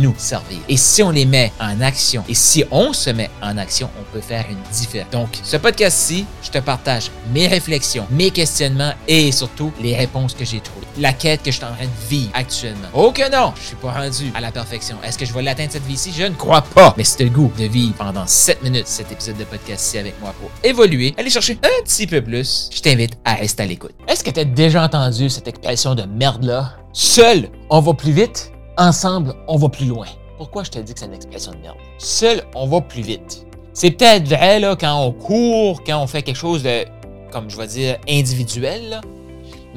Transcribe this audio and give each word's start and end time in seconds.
nous 0.00 0.14
servir. 0.16 0.58
Et 0.68 0.76
si 0.76 1.02
on 1.02 1.10
les 1.10 1.24
met 1.24 1.52
en 1.60 1.80
action, 1.80 2.24
et 2.28 2.34
si 2.34 2.64
on 2.70 2.92
se 2.92 3.10
met 3.10 3.30
en 3.42 3.56
action, 3.58 3.88
on 4.00 4.12
peut 4.12 4.20
faire 4.20 4.46
une 4.50 4.58
différence. 4.72 5.10
Donc, 5.12 5.28
ce 5.42 5.56
podcast-ci, 5.56 6.26
je 6.42 6.50
te 6.50 6.58
partage 6.58 7.10
mes 7.32 7.46
réflexions, 7.46 8.06
mes 8.10 8.30
questionnements 8.30 8.92
et 9.06 9.30
surtout 9.32 9.72
les 9.80 9.96
réponses 9.96 10.34
que 10.34 10.44
j'ai 10.44 10.60
trouvées. 10.60 10.86
La 10.98 11.12
quête 11.12 11.42
que 11.42 11.50
je 11.50 11.56
suis 11.56 11.64
en 11.64 11.74
train 11.74 11.84
de 11.84 12.08
vivre 12.08 12.30
actuellement. 12.34 12.88
Oh 12.94 13.12
que 13.12 13.30
non, 13.30 13.52
je 13.60 13.68
suis 13.68 13.76
pas 13.76 13.92
rendu 13.92 14.32
à 14.34 14.40
la 14.40 14.50
perfection. 14.50 14.96
Est-ce 15.04 15.18
que 15.18 15.24
je 15.24 15.32
vais 15.32 15.42
l'atteindre 15.42 15.72
cette 15.72 15.86
vie-ci? 15.86 16.12
Je 16.16 16.24
ne 16.24 16.34
crois 16.34 16.62
pas. 16.62 16.94
Mais 16.96 17.04
c'est 17.04 17.24
le 17.24 17.30
goût 17.30 17.52
de 17.58 17.64
vivre 17.64 17.94
pendant 17.94 18.26
7 18.26 18.62
minutes 18.62 18.86
cet 18.86 19.12
épisode 19.12 19.36
de 19.36 19.44
podcast-ci 19.44 19.98
avec 19.98 20.20
moi 20.20 20.34
pour 20.40 20.50
évoluer, 20.64 21.14
aller 21.18 21.30
chercher 21.30 21.58
un 21.62 21.84
petit 21.84 22.06
peu 22.06 22.22
plus. 22.22 22.68
Je 22.72 22.80
t'invite 22.80 23.12
à 23.24 23.34
rester 23.34 23.62
à 23.62 23.66
l'écoute. 23.66 23.94
Est-ce 24.08 24.24
que 24.24 24.30
tu 24.30 24.40
as 24.40 24.44
déjà 24.44 24.84
entendu 24.84 25.28
cette 25.30 25.48
expression 25.48 25.94
de 25.94 26.02
merde-là? 26.02 26.76
Seul, 26.92 27.50
on 27.68 27.80
va 27.80 27.94
plus 27.94 28.12
vite? 28.12 28.50
Ensemble, 28.80 29.34
on 29.46 29.56
va 29.56 29.68
plus 29.68 29.86
loin. 29.86 30.06
Pourquoi 30.38 30.64
je 30.64 30.70
te 30.70 30.78
dis 30.78 30.94
que 30.94 31.00
c'est 31.00 31.06
une 31.06 31.14
expression 31.14 31.52
de 31.52 31.58
merde? 31.58 31.76
Seul, 31.98 32.42
on 32.54 32.66
va 32.66 32.80
plus 32.80 33.02
vite. 33.02 33.46
C'est 33.74 33.90
peut-être 33.90 34.26
vrai 34.26 34.58
là, 34.58 34.74
quand 34.74 35.04
on 35.04 35.12
court, 35.12 35.84
quand 35.84 36.02
on 36.02 36.06
fait 36.06 36.22
quelque 36.22 36.36
chose 36.36 36.62
de, 36.62 36.84
comme 37.30 37.48
je 37.50 37.56
vais 37.56 37.66
dire, 37.66 37.98
individuel. 38.08 39.00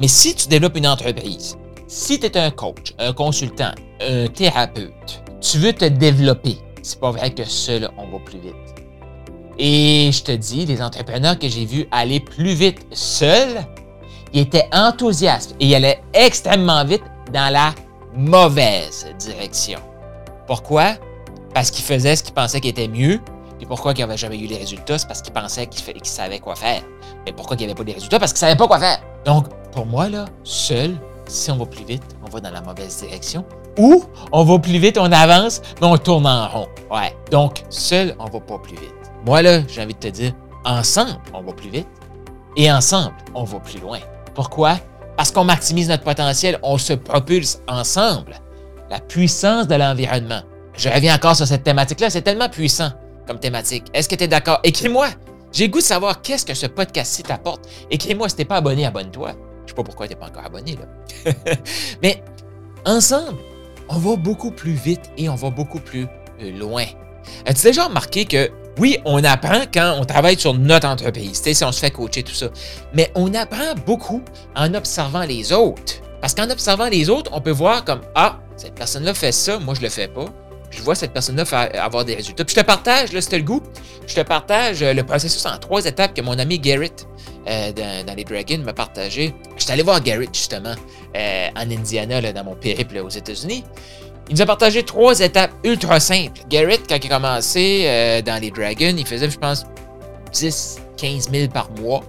Mais 0.00 0.08
si 0.08 0.34
tu 0.34 0.48
développes 0.48 0.76
une 0.76 0.86
entreprise, 0.86 1.56
si 1.86 2.18
tu 2.18 2.26
es 2.26 2.36
un 2.38 2.50
coach, 2.50 2.94
un 2.98 3.12
consultant, 3.12 3.72
un 4.00 4.26
thérapeute, 4.26 5.22
tu 5.40 5.58
veux 5.58 5.74
te 5.74 5.84
développer, 5.84 6.56
c'est 6.82 6.98
pas 6.98 7.10
vrai 7.10 7.30
que 7.30 7.44
seul, 7.44 7.90
on 7.98 8.06
va 8.08 8.18
plus 8.24 8.38
vite. 8.38 8.54
Et 9.58 10.10
je 10.10 10.22
te 10.22 10.32
dis, 10.32 10.64
les 10.64 10.82
entrepreneurs 10.82 11.38
que 11.38 11.48
j'ai 11.48 11.66
vus 11.66 11.86
aller 11.92 12.20
plus 12.20 12.54
vite 12.54 12.84
seuls, 12.92 13.64
ils 14.32 14.40
étaient 14.40 14.68
enthousiastes 14.72 15.54
et 15.60 15.66
ils 15.66 15.74
allaient 15.74 16.00
extrêmement 16.12 16.84
vite 16.84 17.04
dans 17.32 17.52
la 17.52 17.72
mauvaise 18.16 19.06
direction. 19.18 19.78
Pourquoi? 20.46 20.94
Parce 21.52 21.70
qu'il 21.70 21.84
faisait 21.84 22.16
ce 22.16 22.22
qu'il 22.22 22.34
pensait 22.34 22.60
qu'il 22.60 22.70
était 22.70 22.88
mieux. 22.88 23.20
Et 23.60 23.66
pourquoi 23.66 23.92
il 23.92 24.00
n'avait 24.00 24.16
jamais 24.16 24.38
eu 24.38 24.46
les 24.46 24.56
résultats? 24.56 24.98
C'est 24.98 25.06
parce 25.06 25.22
qu'il 25.22 25.32
pensait 25.32 25.66
qu'il 25.66 26.04
savait 26.04 26.40
quoi 26.40 26.56
faire. 26.56 26.82
Mais 27.24 27.32
pourquoi 27.32 27.56
il 27.56 27.60
n'y 27.60 27.64
avait 27.64 27.74
pas 27.74 27.84
de 27.84 27.92
résultats? 27.92 28.18
Parce 28.18 28.32
qu'il 28.32 28.40
savait 28.40 28.56
pas 28.56 28.66
quoi 28.66 28.78
faire. 28.78 28.98
Donc, 29.24 29.46
pour 29.70 29.86
moi, 29.86 30.08
là, 30.08 30.26
seul, 30.42 30.96
si 31.26 31.50
on 31.50 31.56
va 31.56 31.66
plus 31.66 31.84
vite, 31.84 32.02
on 32.26 32.30
va 32.30 32.40
dans 32.40 32.50
la 32.50 32.60
mauvaise 32.60 32.98
direction. 32.98 33.44
Ou 33.78 34.04
on 34.32 34.44
va 34.44 34.58
plus 34.58 34.78
vite, 34.78 34.98
on 34.98 35.10
avance, 35.10 35.62
mais 35.80 35.86
on 35.86 35.96
tourne 35.96 36.26
en 36.26 36.48
rond. 36.48 36.68
Ouais. 36.90 37.16
Donc, 37.30 37.64
seul, 37.70 38.14
on 38.18 38.26
va 38.26 38.40
pas 38.40 38.58
plus 38.58 38.76
vite. 38.76 38.94
Moi, 39.24 39.40
là, 39.42 39.62
j'ai 39.68 39.82
envie 39.82 39.94
de 39.94 39.98
te 39.98 40.08
dire, 40.08 40.32
ensemble, 40.64 41.18
on 41.32 41.42
va 41.42 41.52
plus 41.52 41.70
vite. 41.70 41.88
Et 42.56 42.70
ensemble, 42.70 43.14
on 43.34 43.44
va 43.44 43.60
plus 43.60 43.80
loin. 43.80 43.98
Pourquoi? 44.34 44.76
Parce 45.16 45.30
qu'on 45.30 45.44
maximise 45.44 45.88
notre 45.88 46.02
potentiel, 46.02 46.58
on 46.62 46.78
se 46.78 46.92
propulse 46.92 47.60
ensemble 47.68 48.40
la 48.90 49.00
puissance 49.00 49.68
de 49.68 49.74
l'environnement. 49.74 50.42
Je 50.76 50.88
reviens 50.88 51.14
encore 51.14 51.36
sur 51.36 51.46
cette 51.46 51.62
thématique-là, 51.62 52.10
c'est 52.10 52.22
tellement 52.22 52.48
puissant 52.48 52.90
comme 53.26 53.38
thématique. 53.38 53.84
Est-ce 53.94 54.08
que 54.08 54.16
tu 54.16 54.24
es 54.24 54.28
d'accord? 54.28 54.60
Écris-moi. 54.64 55.08
J'ai 55.52 55.68
goût 55.68 55.78
de 55.78 55.84
savoir 55.84 56.20
qu'est-ce 56.20 56.44
que 56.44 56.54
ce 56.54 56.66
podcast-ci 56.66 57.22
t'apporte. 57.22 57.68
Écris-moi 57.90 58.28
si 58.28 58.34
t'es 58.36 58.44
pas 58.44 58.56
abonné, 58.56 58.86
abonne-toi. 58.86 59.32
Je 59.64 59.70
sais 59.70 59.74
pas 59.76 59.84
pourquoi 59.84 60.08
tu 60.08 60.14
n'es 60.14 60.18
pas 60.18 60.26
encore 60.26 60.44
abonné, 60.44 60.76
là. 60.76 61.32
Mais 62.02 62.22
ensemble, 62.84 63.38
on 63.88 63.98
va 63.98 64.16
beaucoup 64.16 64.50
plus 64.50 64.72
vite 64.72 65.12
et 65.16 65.28
on 65.28 65.36
va 65.36 65.50
beaucoup 65.50 65.78
plus 65.78 66.08
loin. 66.40 66.84
As-tu 67.46 67.62
déjà 67.62 67.84
remarqué 67.84 68.24
que 68.24 68.50
oui, 68.78 68.98
on 69.04 69.22
apprend 69.22 69.62
quand 69.72 69.96
on 70.00 70.04
travaille 70.04 70.38
sur 70.38 70.54
notre 70.54 70.88
entreprise, 70.88 71.40
si 71.42 71.64
on 71.64 71.70
se 71.70 71.80
fait 71.80 71.90
coacher, 71.90 72.22
tout 72.22 72.34
ça. 72.34 72.48
Mais 72.92 73.10
on 73.14 73.32
apprend 73.34 73.74
beaucoup 73.86 74.22
en 74.56 74.74
observant 74.74 75.22
les 75.22 75.52
autres. 75.52 75.94
Parce 76.20 76.34
qu'en 76.34 76.50
observant 76.50 76.88
les 76.88 77.08
autres, 77.08 77.30
on 77.34 77.40
peut 77.40 77.50
voir 77.50 77.84
comme 77.84 78.00
Ah, 78.14 78.40
cette 78.56 78.74
personne-là 78.74 79.14
fait 79.14 79.32
ça, 79.32 79.58
moi 79.58 79.74
je 79.74 79.82
le 79.82 79.88
fais 79.88 80.08
pas. 80.08 80.24
je 80.70 80.82
vois 80.82 80.96
cette 80.96 81.12
personne-là 81.12 81.44
avoir 81.80 82.04
des 82.04 82.16
résultats. 82.16 82.44
Puis 82.44 82.56
je 82.56 82.60
te 82.60 82.66
partage, 82.66 83.12
là, 83.12 83.20
c'était 83.20 83.38
le 83.38 83.44
goût. 83.44 83.62
Je 84.08 84.14
te 84.14 84.20
partage 84.22 84.82
euh, 84.82 84.92
le 84.92 85.04
processus 85.04 85.44
en 85.46 85.56
trois 85.58 85.84
étapes 85.84 86.14
que 86.14 86.20
mon 86.20 86.36
ami 86.38 86.58
Garrett 86.58 87.06
euh, 87.46 87.72
dans, 87.72 88.14
les 88.16 88.24
Dragons 88.24 88.62
m'a 88.64 88.72
partagé. 88.72 89.34
Je 89.56 89.62
suis 89.62 89.72
allé 89.72 89.82
voir 89.82 90.02
Garrett 90.02 90.30
justement 90.32 90.74
euh, 91.16 91.48
en 91.54 91.70
Indiana, 91.70 92.20
là, 92.20 92.32
dans 92.32 92.42
mon 92.42 92.56
périple 92.56 92.98
aux 92.98 93.08
États-Unis. 93.08 93.64
Il 94.28 94.36
nous 94.36 94.42
a 94.42 94.46
partagé 94.46 94.82
trois 94.82 95.20
étapes 95.20 95.52
ultra 95.64 96.00
simples. 96.00 96.40
Garrett, 96.48 96.80
quand 96.88 96.96
il 96.96 97.12
a 97.12 97.16
commencé 97.16 98.22
dans 98.24 98.40
les 98.40 98.50
Dragons, 98.50 98.94
il 98.96 99.06
faisait, 99.06 99.28
je 99.28 99.38
pense, 99.38 99.64
10, 100.32 100.78
15 100.96 101.30
000 101.30 101.48
par 101.48 101.70
mois 101.72 102.02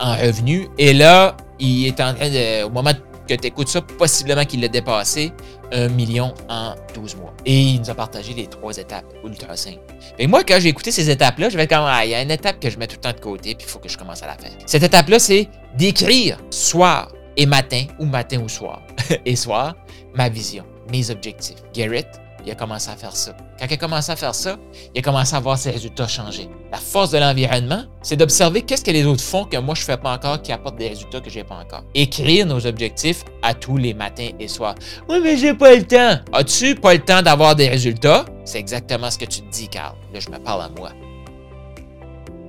en 0.00 0.16
revenus. 0.16 0.68
Et 0.78 0.92
là, 0.92 1.36
il 1.58 1.86
est 1.86 2.00
en 2.00 2.14
train 2.14 2.30
de, 2.30 2.64
au 2.64 2.70
moment 2.70 2.92
que 3.28 3.34
tu 3.34 3.46
écoutes 3.46 3.68
ça, 3.68 3.80
possiblement 3.82 4.44
qu'il 4.44 4.60
l'a 4.60 4.68
dépassé 4.68 5.32
un 5.72 5.88
million 5.88 6.32
en 6.48 6.74
12 6.94 7.16
mois. 7.16 7.34
Et 7.44 7.60
il 7.60 7.80
nous 7.80 7.90
a 7.90 7.94
partagé 7.94 8.34
les 8.34 8.46
trois 8.46 8.76
étapes 8.76 9.04
ultra 9.24 9.56
simples. 9.56 9.80
Et 10.18 10.26
moi, 10.26 10.44
quand 10.44 10.58
j'ai 10.60 10.68
écouté 10.68 10.92
ces 10.92 11.10
étapes-là, 11.10 11.48
je 11.48 11.56
vais 11.56 11.66
comme, 11.66 11.84
ah, 11.84 12.04
il 12.04 12.10
y 12.10 12.14
a 12.14 12.22
une 12.22 12.30
étape 12.30 12.60
que 12.60 12.70
je 12.70 12.78
mets 12.78 12.86
tout 12.86 12.96
le 12.96 13.00
temps 13.00 13.12
de 13.12 13.20
côté, 13.20 13.54
puis 13.54 13.66
il 13.66 13.70
faut 13.70 13.80
que 13.80 13.88
je 13.88 13.98
commence 13.98 14.22
à 14.22 14.26
la 14.26 14.36
faire. 14.36 14.52
Cette 14.66 14.84
étape-là, 14.84 15.18
c'est 15.18 15.48
d'écrire 15.76 16.38
soir 16.50 17.10
et 17.36 17.46
matin, 17.46 17.84
ou 17.98 18.06
matin 18.06 18.40
ou 18.42 18.48
soir, 18.48 18.82
et 19.26 19.36
soir, 19.36 19.74
ma 20.14 20.28
vision, 20.28 20.64
mes 20.90 21.10
objectifs. 21.10 21.56
Garrett, 21.72 22.08
il 22.44 22.52
a 22.52 22.54
commencé 22.54 22.90
à 22.90 22.96
faire 22.96 23.14
ça. 23.14 23.36
Quand 23.58 23.66
il 23.68 23.74
a 23.74 23.76
commencé 23.76 24.12
à 24.12 24.16
faire 24.16 24.34
ça, 24.34 24.56
il 24.94 25.00
a 25.00 25.02
commencé 25.02 25.34
à 25.34 25.40
voir 25.40 25.58
ses 25.58 25.70
résultats 25.72 26.06
changer. 26.06 26.48
La 26.70 26.78
force 26.78 27.10
de 27.10 27.18
l'environnement, 27.18 27.82
c'est 28.02 28.16
d'observer 28.16 28.62
qu'est-ce 28.62 28.84
que 28.84 28.92
les 28.92 29.04
autres 29.04 29.22
font 29.22 29.44
que 29.44 29.56
moi 29.56 29.74
je 29.74 29.80
ne 29.80 29.86
fais 29.86 29.96
pas 29.96 30.12
encore 30.14 30.40
qui 30.40 30.52
apportent 30.52 30.76
des 30.78 30.88
résultats 30.88 31.20
que 31.20 31.28
je 31.28 31.38
n'ai 31.38 31.44
pas 31.44 31.56
encore. 31.56 31.82
Écrire 31.94 32.46
nos 32.46 32.64
objectifs 32.64 33.24
à 33.42 33.52
tous 33.52 33.76
les 33.76 33.94
matins 33.94 34.28
et 34.38 34.46
soirs. 34.46 34.76
Oui, 35.08 35.18
mais 35.22 35.36
j'ai 35.36 35.54
pas 35.54 35.74
le 35.74 35.84
temps. 35.84 36.20
As-tu 36.32 36.76
pas 36.76 36.94
le 36.94 37.00
temps 37.00 37.20
d'avoir 37.20 37.56
des 37.56 37.68
résultats? 37.68 38.24
C'est 38.44 38.58
exactement 38.58 39.10
ce 39.10 39.18
que 39.18 39.24
tu 39.24 39.40
te 39.40 39.50
dis, 39.50 39.68
Carl. 39.68 39.96
Là, 40.14 40.20
je 40.20 40.30
me 40.30 40.38
parle 40.38 40.62
à 40.62 40.68
moi. 40.68 40.90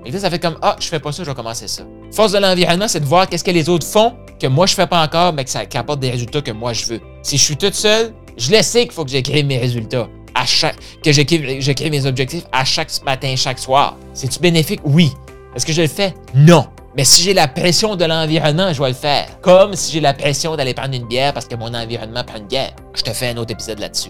Et 0.06 0.12
là, 0.12 0.20
ça 0.20 0.30
fait 0.30 0.40
comme 0.40 0.60
Ah, 0.62 0.76
je 0.80 0.88
fais 0.88 1.00
pas 1.00 1.12
ça, 1.12 1.24
je 1.24 1.30
vais 1.30 1.36
commencer 1.36 1.68
ça. 1.68 1.84
Force 2.12 2.34
de 2.34 2.38
l'environnement, 2.38 2.88
c'est 2.88 3.00
de 3.00 3.06
voir 3.06 3.28
qu'est-ce 3.28 3.44
que 3.44 3.52
les 3.52 3.68
autres 3.68 3.88
font 3.88 4.16
que 4.40 4.46
moi 4.46 4.68
je 4.68 4.76
fais 4.76 4.86
pas 4.86 5.04
encore, 5.04 5.34
mais 5.34 5.44
que 5.44 5.50
ça, 5.50 5.66
qui 5.66 5.78
apporte 5.78 6.00
des 6.00 6.12
résultats 6.12 6.42
que 6.42 6.52
moi 6.52 6.72
je 6.72 6.86
veux. 6.86 7.02
Si 7.24 7.38
je 7.38 7.44
suis 7.44 7.58
toute 7.58 7.74
seule, 7.74 8.14
je 8.38 8.52
le 8.52 8.62
sais 8.62 8.84
qu'il 8.84 8.92
faut 8.92 9.04
que 9.04 9.12
j'écrive 9.12 9.46
mes 9.46 9.58
résultats, 9.58 10.08
à 10.36 10.46
chaque, 10.46 10.76
que 11.04 11.12
j'écrive 11.12 11.92
mes 11.92 12.06
objectifs 12.06 12.46
à 12.52 12.64
chaque 12.64 12.90
matin, 13.04 13.36
chaque 13.36 13.60
soir. 13.60 13.98
C'est-tu 14.14 14.40
bénéfique? 14.40 14.82
Oui. 14.84 15.12
Est-ce 15.56 15.66
que 15.66 15.74
je 15.74 15.82
le 15.82 15.88
fais? 15.88 16.14
Non. 16.36 16.68
Mais 16.96 17.04
si 17.04 17.22
j'ai 17.22 17.34
la 17.34 17.48
pression 17.48 17.96
de 17.96 18.06
l'environnement, 18.06 18.74
je 18.74 18.82
vais 18.82 18.90
le 18.90 18.96
faire. 18.96 19.40
Comme 19.42 19.76
si 19.76 19.92
j'ai 19.94 20.00
la 20.00 20.14
pression 20.14 20.56
d'aller 20.56 20.74
prendre 20.74 20.96
une 20.96 21.08
bière 21.08 21.34
parce 21.34 21.48
que 21.48 21.56
mon 21.56 21.74
environnement 21.74 22.24
prend 22.24 22.38
une 22.38 22.48
bière. 22.48 22.74
Je 22.94 23.04
te 23.04 23.12
fais 23.12 23.30
un 23.30 23.38
autre 23.38 23.52
épisode 23.52 23.80
là-dessus. 23.80 24.10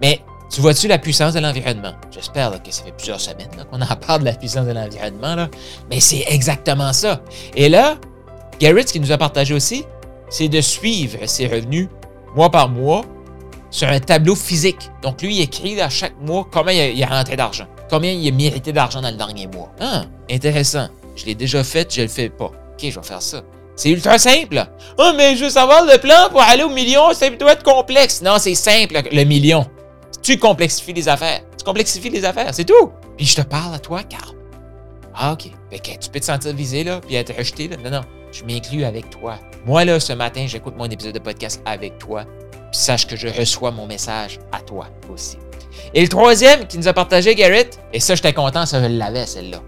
Mais 0.00 0.20
tu 0.50 0.60
vois-tu 0.60 0.86
la 0.86 0.98
puissance 0.98 1.34
de 1.34 1.40
l'environnement? 1.40 1.92
J'espère 2.10 2.50
que 2.62 2.70
ça 2.70 2.84
fait 2.84 2.92
plusieurs 2.92 3.20
semaines 3.20 3.48
qu'on 3.70 3.80
en 3.80 3.96
parle 3.96 4.20
de 4.20 4.26
la 4.26 4.34
puissance 4.34 4.66
de 4.66 4.72
l'environnement. 4.72 5.48
Mais 5.90 6.00
c'est 6.00 6.24
exactement 6.28 6.92
ça. 6.92 7.22
Et 7.56 7.68
là, 7.68 7.96
Garrett, 8.60 8.88
ce 8.88 8.92
qu'il 8.92 9.02
nous 9.02 9.12
a 9.12 9.18
partagé 9.18 9.54
aussi, 9.54 9.84
c'est 10.28 10.48
de 10.48 10.60
suivre 10.60 11.18
ses 11.26 11.46
revenus 11.46 11.88
mois 12.36 12.50
par 12.50 12.68
mois 12.68 13.02
sur 13.72 13.88
un 13.88 13.98
tableau 13.98 14.36
physique. 14.36 14.90
Donc, 15.02 15.20
lui, 15.22 15.36
il 15.36 15.40
écrit 15.40 15.80
à 15.80 15.88
chaque 15.88 16.14
mois 16.20 16.46
combien 16.52 16.72
il 16.72 17.02
a, 17.02 17.06
rentré 17.06 17.34
d'argent, 17.34 17.66
combien 17.90 18.12
il 18.12 18.28
a 18.28 18.30
mérité 18.30 18.72
d'argent 18.72 19.02
dans 19.02 19.10
le 19.10 19.16
dernier 19.16 19.48
mois. 19.48 19.72
Ah, 19.80 20.02
intéressant. 20.30 20.88
Je 21.16 21.24
l'ai 21.24 21.34
déjà 21.34 21.64
fait, 21.64 21.92
je 21.92 22.02
le 22.02 22.08
fais 22.08 22.28
pas. 22.28 22.46
OK, 22.46 22.78
je 22.80 23.00
vais 23.00 23.06
faire 23.06 23.22
ça. 23.22 23.42
C'est 23.74 23.88
ultra 23.88 24.18
simple. 24.18 24.64
Oh, 24.98 25.12
mais 25.16 25.34
je 25.34 25.44
veux 25.44 25.50
savoir 25.50 25.84
le 25.84 25.98
plan 25.98 26.28
pour 26.30 26.42
aller 26.42 26.62
au 26.62 26.68
million, 26.68 27.12
ça 27.14 27.28
doit 27.30 27.52
être 27.52 27.64
complexe. 27.64 28.22
Non, 28.22 28.36
c'est 28.38 28.54
simple, 28.54 29.02
le 29.10 29.24
million. 29.24 29.66
Tu 30.22 30.38
complexifies 30.38 30.92
les 30.92 31.08
affaires. 31.08 31.40
Tu 31.58 31.64
complexifies 31.64 32.10
les 32.10 32.24
affaires, 32.24 32.54
c'est 32.54 32.64
tout. 32.64 32.92
Puis 33.16 33.26
je 33.26 33.36
te 33.36 33.42
parle 33.42 33.74
à 33.74 33.78
toi, 33.78 34.02
Carl. 34.02 34.36
Ah, 35.14 35.32
OK. 35.32 35.50
tu 35.70 36.10
peux 36.10 36.20
te 36.20 36.24
sentir 36.24 36.54
visé, 36.54 36.84
là, 36.84 37.00
puis 37.00 37.16
être 37.16 37.36
rejeté, 37.36 37.68
là. 37.68 37.76
Non, 37.82 37.90
non. 37.90 38.02
Je 38.30 38.44
m'inclus 38.44 38.84
avec 38.84 39.10
toi. 39.10 39.38
Moi, 39.66 39.84
là, 39.84 40.00
ce 40.00 40.12
matin, 40.12 40.44
j'écoute 40.46 40.74
mon 40.76 40.86
épisode 40.86 41.14
de 41.14 41.18
podcast 41.18 41.60
avec 41.66 41.98
toi 41.98 42.24
sache 42.72 43.06
que 43.06 43.16
je 43.16 43.28
reçois 43.28 43.70
mon 43.70 43.86
message 43.86 44.40
à 44.50 44.60
toi 44.60 44.86
aussi. 45.12 45.36
Et 45.94 46.02
le 46.02 46.08
troisième 46.08 46.66
qui 46.66 46.78
nous 46.78 46.88
a 46.88 46.92
partagé 46.92 47.34
Garrett, 47.34 47.78
et 47.92 48.00
ça, 48.00 48.14
j'étais 48.14 48.32
content, 48.32 48.66
ça, 48.66 48.82
je 48.82 48.88
l'avais, 48.88 49.26
celle-là, 49.26 49.60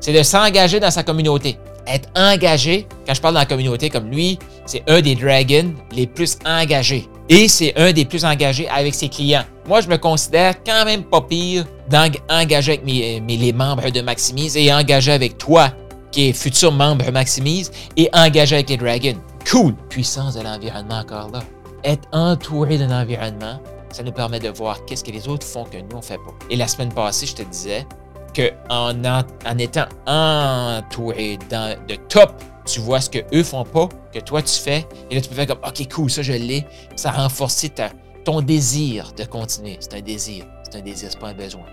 c'est 0.00 0.12
de 0.12 0.22
s'engager 0.22 0.80
dans 0.80 0.90
sa 0.90 1.02
communauté. 1.02 1.58
Être 1.86 2.08
engagé, 2.14 2.86
quand 3.06 3.14
je 3.14 3.20
parle 3.20 3.34
dans 3.34 3.40
la 3.40 3.46
communauté 3.46 3.90
comme 3.90 4.10
lui, 4.10 4.38
c'est 4.66 4.82
un 4.88 5.00
des 5.00 5.14
dragons 5.14 5.74
les 5.92 6.06
plus 6.06 6.38
engagés. 6.44 7.08
Et 7.28 7.48
c'est 7.48 7.76
un 7.78 7.92
des 7.92 8.04
plus 8.04 8.24
engagés 8.24 8.68
avec 8.68 8.94
ses 8.94 9.08
clients. 9.08 9.44
Moi, 9.66 9.80
je 9.80 9.88
me 9.88 9.96
considère 9.96 10.62
quand 10.64 10.84
même 10.84 11.04
pas 11.04 11.20
pire 11.20 11.64
d'engager 11.88 12.72
avec 12.72 12.84
mes, 12.84 13.20
les 13.20 13.52
membres 13.52 13.90
de 13.90 14.00
Maximise 14.00 14.56
et 14.56 14.72
engager 14.72 15.12
avec 15.12 15.38
toi, 15.38 15.70
qui 16.12 16.28
est 16.28 16.32
futur 16.32 16.72
membre 16.72 17.10
Maximise, 17.12 17.70
et 17.96 18.08
engager 18.12 18.56
avec 18.56 18.70
les 18.70 18.76
Dragons. 18.76 19.20
Cool! 19.50 19.74
Puissance 19.88 20.34
de 20.34 20.42
l'environnement 20.42 20.98
encore 20.98 21.30
là. 21.32 21.40
Être 21.84 22.08
entouré 22.12 22.78
d'un 22.78 22.90
environnement, 22.90 23.60
ça 23.90 24.02
nous 24.02 24.12
permet 24.12 24.38
de 24.38 24.48
voir 24.48 24.84
qu'est-ce 24.84 25.04
que 25.04 25.10
les 25.10 25.28
autres 25.28 25.46
font 25.46 25.64
que 25.64 25.78
nous, 25.78 25.96
on 25.96 26.02
fait 26.02 26.18
pas. 26.18 26.34
Et 26.50 26.56
la 26.56 26.68
semaine 26.68 26.92
passée, 26.92 27.26
je 27.26 27.34
te 27.34 27.42
disais 27.42 27.86
que 28.34 28.52
en, 28.68 29.04
en 29.04 29.58
étant 29.58 29.86
entouré 30.06 31.38
de 31.38 31.94
top, 32.08 32.32
tu 32.64 32.80
vois 32.80 33.00
ce 33.00 33.10
que 33.10 33.18
eux 33.34 33.42
font 33.42 33.64
pas, 33.64 33.88
que 34.12 34.20
toi 34.20 34.42
tu 34.42 34.60
fais, 34.60 34.86
et 35.10 35.14
là 35.14 35.20
tu 35.20 35.28
peux 35.28 35.34
faire 35.34 35.46
comme 35.46 35.60
OK, 35.66 35.92
cool, 35.92 36.10
ça 36.10 36.22
je 36.22 36.32
l'ai. 36.32 36.64
Ça 36.96 37.10
renforce 37.10 37.66
ton 38.24 38.42
désir 38.42 39.12
de 39.16 39.24
continuer. 39.24 39.76
C'est 39.80 39.94
un 39.94 40.00
désir. 40.00 40.44
C'est 40.62 40.78
un 40.78 40.82
désir, 40.82 41.10
pas 41.18 41.28
un 41.28 41.34
besoin. 41.34 41.64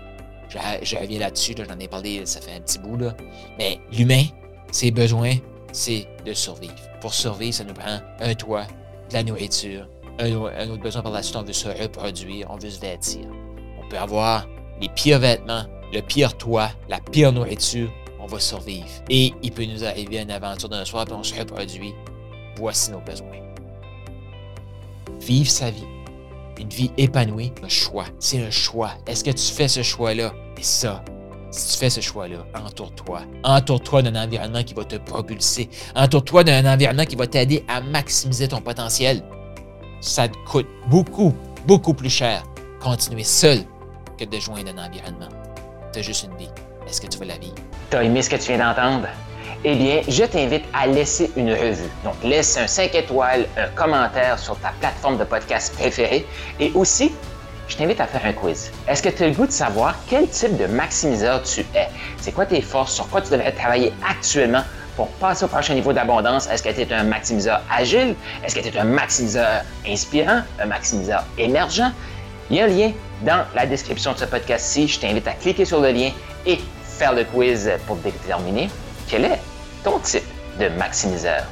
Je, 0.48 0.96
reviens 0.96 1.18
là-dessus, 1.18 1.54
j'en 1.56 1.78
ai 1.78 1.88
parlé, 1.88 2.24
ça 2.24 2.40
fait 2.40 2.56
un 2.56 2.60
petit 2.60 2.78
bout 2.78 2.96
là. 2.96 3.14
Mais 3.58 3.78
l'humain, 3.92 4.24
ses 4.72 4.90
besoins, 4.90 5.34
c'est 5.72 6.08
de 6.24 6.32
survivre. 6.32 6.74
Pour 7.00 7.12
survivre, 7.12 7.54
ça 7.54 7.64
nous 7.64 7.74
prend 7.74 7.98
un 8.20 8.34
toit, 8.34 8.66
de 9.10 9.14
la 9.14 9.22
nourriture, 9.22 9.88
un, 10.18 10.70
autre 10.70 10.82
besoin 10.82 11.02
par 11.02 11.12
la 11.12 11.22
suite, 11.22 11.36
on 11.36 11.42
veut 11.42 11.52
se 11.52 11.68
reproduire, 11.68 12.48
on 12.50 12.56
veut 12.56 12.70
se 12.70 12.80
vêtir. 12.80 13.26
On 13.82 13.88
peut 13.88 13.98
avoir 13.98 14.46
les 14.80 14.88
pires 14.88 15.18
vêtements, 15.18 15.64
le 15.92 16.00
pire 16.00 16.36
toit, 16.36 16.70
la 16.88 17.00
pire 17.00 17.32
nourriture, 17.32 17.90
on 18.20 18.26
va 18.26 18.40
survivre. 18.40 18.86
Et 19.08 19.32
il 19.42 19.52
peut 19.52 19.64
nous 19.64 19.84
arriver 19.84 20.20
une 20.20 20.30
aventure 20.30 20.68
d'un 20.68 20.84
soir, 20.84 21.04
puis 21.04 21.14
on 21.14 21.22
se 21.22 21.34
reproduit. 21.34 21.94
Voici 22.56 22.90
nos 22.90 23.00
besoins. 23.00 23.28
Vivre 25.20 25.50
sa 25.50 25.70
vie, 25.70 25.86
une 26.58 26.68
vie 26.68 26.90
épanouie, 26.96 27.52
un 27.62 27.68
choix. 27.68 28.06
C'est 28.18 28.42
un 28.42 28.50
choix. 28.50 28.92
Est-ce 29.06 29.22
que 29.22 29.30
tu 29.30 29.52
fais 29.52 29.68
ce 29.68 29.82
choix-là? 29.82 30.32
Et 30.56 30.62
ça, 30.62 31.04
si 31.50 31.72
tu 31.72 31.78
fais 31.78 31.90
ce 31.90 32.00
choix-là, 32.00 32.44
entoure-toi. 32.54 33.22
Entoure-toi 33.44 34.02
d'un 34.02 34.22
environnement 34.22 34.62
qui 34.62 34.74
va 34.74 34.84
te 34.84 34.96
propulser. 34.96 35.70
Entoure-toi 35.94 36.44
d'un 36.44 36.70
environnement 36.70 37.04
qui 37.04 37.16
va 37.16 37.26
t'aider 37.26 37.64
à 37.68 37.80
maximiser 37.80 38.48
ton 38.48 38.60
potentiel. 38.60 39.22
Ça 40.00 40.28
te 40.28 40.36
coûte 40.46 40.68
beaucoup, 40.86 41.34
beaucoup 41.66 41.92
plus 41.92 42.10
cher 42.10 42.44
continuer 42.80 43.24
seul 43.24 43.58
que 44.16 44.24
de 44.24 44.38
joindre 44.38 44.70
un 44.76 44.86
environnement. 44.86 45.28
Tu 45.92 45.98
as 45.98 46.02
juste 46.02 46.24
une 46.24 46.36
vie. 46.36 46.50
Est-ce 46.88 47.00
que 47.00 47.08
tu 47.08 47.18
veux 47.18 47.26
la 47.26 47.36
vie? 47.38 47.52
T'as 47.90 48.02
aimé 48.02 48.22
ce 48.22 48.30
que 48.30 48.36
tu 48.36 48.52
viens 48.52 48.58
d'entendre? 48.58 49.08
Eh 49.64 49.74
bien, 49.74 50.02
je 50.06 50.22
t'invite 50.22 50.64
à 50.72 50.86
laisser 50.86 51.32
une 51.36 51.50
revue. 51.50 51.90
Donc, 52.04 52.14
laisse 52.22 52.56
un 52.56 52.68
5 52.68 52.94
étoiles, 52.94 53.48
un 53.56 53.66
commentaire 53.74 54.38
sur 54.38 54.56
ta 54.60 54.72
plateforme 54.78 55.18
de 55.18 55.24
podcast 55.24 55.74
préférée 55.74 56.24
et 56.60 56.70
aussi, 56.76 57.12
je 57.66 57.76
t'invite 57.76 58.00
à 58.00 58.06
faire 58.06 58.24
un 58.24 58.32
quiz. 58.32 58.70
Est-ce 58.86 59.02
que 59.02 59.08
tu 59.08 59.24
as 59.24 59.26
le 59.26 59.34
goût 59.34 59.46
de 59.46 59.52
savoir 59.52 59.96
quel 60.08 60.28
type 60.28 60.56
de 60.56 60.66
maximiseur 60.66 61.42
tu 61.42 61.62
es? 61.74 61.88
C'est 62.20 62.30
quoi 62.30 62.46
tes 62.46 62.62
forces? 62.62 62.94
Sur 62.94 63.08
quoi 63.08 63.20
tu 63.20 63.32
devrais 63.32 63.52
travailler 63.52 63.92
actuellement? 64.08 64.62
Pour 64.98 65.06
passer 65.20 65.44
au 65.44 65.48
prochain 65.48 65.74
niveau 65.74 65.92
d'abondance? 65.92 66.48
Est-ce 66.48 66.60
que 66.60 66.70
tu 66.70 66.80
es 66.80 66.92
un 66.92 67.04
maximiseur 67.04 67.60
agile? 67.70 68.16
Est-ce 68.42 68.56
que 68.56 68.60
tu 68.60 68.66
es 68.66 68.78
un 68.78 68.84
maximiseur 68.84 69.62
inspirant? 69.86 70.40
Un 70.60 70.66
maximiseur 70.66 71.22
émergent? 71.38 71.92
Il 72.50 72.56
y 72.56 72.60
a 72.60 72.64
un 72.64 72.66
lien 72.66 72.90
dans 73.22 73.44
la 73.54 73.64
description 73.64 74.12
de 74.12 74.18
ce 74.18 74.24
podcast-ci. 74.24 74.88
Je 74.88 74.98
t'invite 74.98 75.28
à 75.28 75.34
cliquer 75.34 75.64
sur 75.64 75.80
le 75.80 75.92
lien 75.92 76.10
et 76.44 76.58
faire 76.82 77.12
le 77.12 77.22
quiz 77.22 77.70
pour 77.86 77.94
déterminer 77.96 78.68
quel 79.06 79.26
est 79.26 79.40
ton 79.84 80.00
type 80.00 80.26
de 80.58 80.68
maximiseur. 80.70 81.44